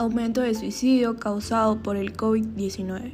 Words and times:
aumento 0.00 0.40
de 0.40 0.54
suicidio 0.54 1.16
causado 1.16 1.82
por 1.82 1.98
el 1.98 2.16
COVID-19. 2.16 3.12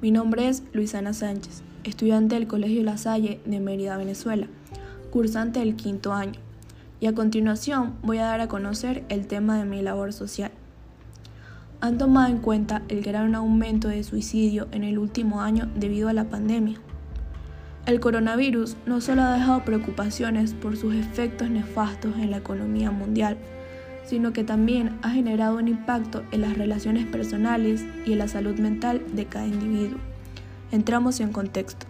Mi 0.00 0.10
nombre 0.10 0.48
es 0.48 0.62
Luisana 0.72 1.12
Sánchez, 1.12 1.62
estudiante 1.84 2.34
del 2.34 2.46
Colegio 2.46 2.82
La 2.82 2.96
Salle 2.96 3.42
de 3.44 3.60
Mérida, 3.60 3.98
Venezuela, 3.98 4.46
cursante 5.10 5.60
del 5.60 5.76
quinto 5.76 6.14
año, 6.14 6.40
y 6.98 7.08
a 7.08 7.14
continuación 7.14 7.96
voy 8.02 8.16
a 8.18 8.24
dar 8.24 8.40
a 8.40 8.48
conocer 8.48 9.04
el 9.10 9.26
tema 9.26 9.58
de 9.58 9.66
mi 9.66 9.82
labor 9.82 10.14
social. 10.14 10.50
Han 11.82 11.98
tomado 11.98 12.28
en 12.28 12.38
cuenta 12.38 12.80
el 12.88 13.02
gran 13.02 13.34
aumento 13.34 13.88
de 13.88 14.02
suicidio 14.02 14.66
en 14.72 14.84
el 14.84 14.98
último 14.98 15.42
año 15.42 15.68
debido 15.76 16.08
a 16.08 16.14
la 16.14 16.30
pandemia. 16.30 16.80
El 17.84 18.00
coronavirus 18.00 18.78
no 18.86 19.02
solo 19.02 19.20
ha 19.20 19.34
dejado 19.34 19.62
preocupaciones 19.62 20.54
por 20.54 20.78
sus 20.78 20.94
efectos 20.94 21.50
nefastos 21.50 22.16
en 22.16 22.30
la 22.30 22.38
economía 22.38 22.90
mundial, 22.90 23.36
sino 24.08 24.32
que 24.32 24.42
también 24.42 24.98
ha 25.02 25.10
generado 25.10 25.58
un 25.58 25.68
impacto 25.68 26.22
en 26.32 26.40
las 26.40 26.56
relaciones 26.56 27.06
personales 27.06 27.84
y 28.06 28.12
en 28.12 28.18
la 28.18 28.28
salud 28.28 28.58
mental 28.58 29.02
de 29.12 29.26
cada 29.26 29.46
individuo. 29.46 29.98
Entramos 30.72 31.20
en 31.20 31.30
contexto. 31.30 31.86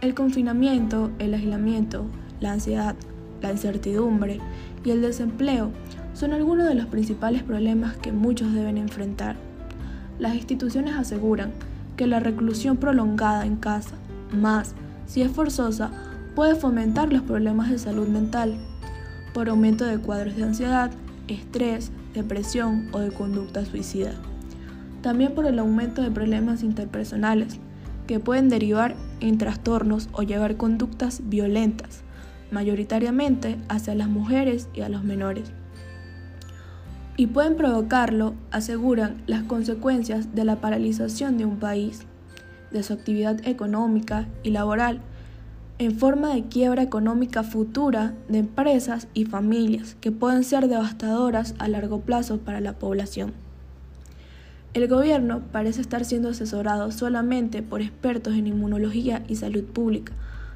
El 0.00 0.14
confinamiento, 0.14 1.10
el 1.18 1.34
aislamiento, 1.34 2.06
la 2.40 2.52
ansiedad, 2.52 2.94
la 3.42 3.52
incertidumbre 3.52 4.40
y 4.84 4.90
el 4.90 5.02
desempleo 5.02 5.70
son 6.14 6.32
algunos 6.32 6.66
de 6.66 6.74
los 6.74 6.86
principales 6.86 7.42
problemas 7.42 7.96
que 7.96 8.12
muchos 8.12 8.54
deben 8.54 8.78
enfrentar. 8.78 9.36
Las 10.18 10.34
instituciones 10.34 10.94
aseguran 10.94 11.52
que 11.96 12.06
la 12.06 12.20
reclusión 12.20 12.78
prolongada 12.78 13.44
en 13.44 13.56
casa, 13.56 13.96
más 14.32 14.74
si 15.06 15.22
es 15.22 15.30
forzosa, 15.30 15.90
puede 16.34 16.54
fomentar 16.54 17.12
los 17.12 17.22
problemas 17.22 17.70
de 17.70 17.78
salud 17.78 18.08
mental 18.08 18.56
por 19.34 19.48
aumento 19.48 19.84
de 19.84 19.98
cuadros 19.98 20.36
de 20.36 20.44
ansiedad, 20.44 20.90
estrés, 21.28 21.90
depresión 22.14 22.88
o 22.92 22.98
de 22.98 23.10
conducta 23.10 23.64
suicida. 23.64 24.12
También 25.02 25.34
por 25.34 25.46
el 25.46 25.58
aumento 25.58 26.02
de 26.02 26.10
problemas 26.10 26.62
interpersonales, 26.62 27.60
que 28.06 28.18
pueden 28.18 28.48
derivar 28.48 28.96
en 29.20 29.38
trastornos 29.38 30.08
o 30.12 30.22
llevar 30.22 30.56
conductas 30.56 31.20
violentas, 31.24 32.02
mayoritariamente 32.50 33.58
hacia 33.68 33.94
las 33.94 34.08
mujeres 34.08 34.68
y 34.74 34.80
a 34.80 34.88
los 34.88 35.04
menores. 35.04 35.52
Y 37.16 37.26
pueden 37.26 37.56
provocarlo, 37.56 38.34
aseguran, 38.50 39.22
las 39.26 39.42
consecuencias 39.42 40.34
de 40.34 40.44
la 40.44 40.60
paralización 40.60 41.36
de 41.36 41.44
un 41.44 41.58
país, 41.58 42.02
de 42.70 42.82
su 42.82 42.92
actividad 42.92 43.46
económica 43.46 44.26
y 44.42 44.50
laboral, 44.50 45.00
en 45.78 45.96
forma 45.96 46.34
de 46.34 46.42
quiebra 46.44 46.82
económica 46.82 47.44
futura 47.44 48.14
de 48.28 48.38
empresas 48.38 49.06
y 49.14 49.26
familias 49.26 49.96
que 50.00 50.10
pueden 50.10 50.42
ser 50.42 50.66
devastadoras 50.66 51.54
a 51.58 51.68
largo 51.68 52.00
plazo 52.00 52.38
para 52.38 52.60
la 52.60 52.72
población. 52.72 53.32
El 54.74 54.88
gobierno 54.88 55.42
parece 55.52 55.80
estar 55.80 56.04
siendo 56.04 56.30
asesorado 56.30 56.90
solamente 56.90 57.62
por 57.62 57.80
expertos 57.80 58.34
en 58.34 58.48
inmunología 58.48 59.22
y 59.28 59.36
salud 59.36 59.64
pública. 59.64 60.12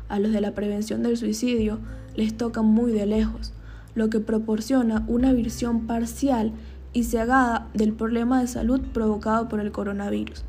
A 0.08 0.18
los 0.18 0.32
de 0.32 0.40
la 0.40 0.52
prevención 0.52 1.02
del 1.04 1.16
suicidio 1.16 1.78
les 2.16 2.36
toca 2.36 2.62
muy 2.62 2.90
de 2.90 3.06
lejos, 3.06 3.52
lo 3.94 4.10
que 4.10 4.18
proporciona 4.18 5.04
una 5.06 5.32
visión 5.32 5.86
parcial 5.86 6.52
y 6.92 7.04
cegada 7.04 7.68
del 7.74 7.92
problema 7.92 8.40
de 8.40 8.48
salud 8.48 8.80
provocado 8.92 9.48
por 9.48 9.60
el 9.60 9.70
coronavirus, 9.70 10.44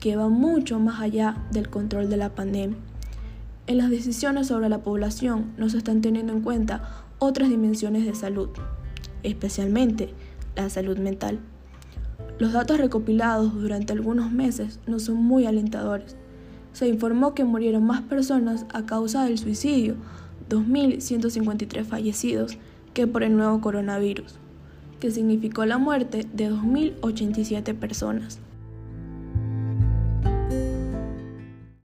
que 0.00 0.16
va 0.16 0.28
mucho 0.28 0.80
más 0.80 1.00
allá 1.00 1.36
del 1.52 1.70
control 1.70 2.10
de 2.10 2.16
la 2.16 2.30
pandemia. 2.30 2.76
En 3.68 3.76
las 3.76 3.90
decisiones 3.90 4.46
sobre 4.46 4.70
la 4.70 4.82
población 4.82 5.52
no 5.58 5.68
se 5.68 5.76
están 5.76 6.00
teniendo 6.00 6.32
en 6.32 6.40
cuenta 6.40 7.04
otras 7.18 7.50
dimensiones 7.50 8.06
de 8.06 8.14
salud, 8.14 8.48
especialmente 9.22 10.08
la 10.56 10.70
salud 10.70 10.96
mental. 10.96 11.38
Los 12.38 12.54
datos 12.54 12.78
recopilados 12.78 13.52
durante 13.52 13.92
algunos 13.92 14.32
meses 14.32 14.80
no 14.86 14.98
son 14.98 15.16
muy 15.16 15.44
alentadores. 15.44 16.16
Se 16.72 16.88
informó 16.88 17.34
que 17.34 17.44
murieron 17.44 17.84
más 17.84 18.00
personas 18.00 18.64
a 18.72 18.86
causa 18.86 19.24
del 19.24 19.36
suicidio, 19.36 19.96
2.153 20.48 21.84
fallecidos, 21.84 22.56
que 22.94 23.06
por 23.06 23.22
el 23.22 23.36
nuevo 23.36 23.60
coronavirus, 23.60 24.36
que 24.98 25.10
significó 25.10 25.66
la 25.66 25.76
muerte 25.76 26.26
de 26.32 26.50
2.087 26.50 27.74
personas. 27.74 28.38